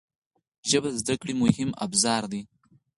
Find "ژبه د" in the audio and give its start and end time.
0.69-0.95